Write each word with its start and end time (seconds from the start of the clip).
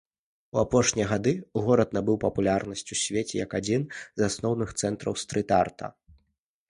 У 0.55 0.59
апошнія 0.61 1.05
гады 1.11 1.33
горад 1.65 1.89
набыў 1.99 2.17
папулярнасць 2.25 2.91
у 2.95 2.99
свеце 3.03 3.35
як 3.45 3.51
адзін 3.63 3.87
з 4.17 4.21
асноўных 4.29 4.69
цэнтраў 4.83 5.13
стрыт-арта. 5.27 5.85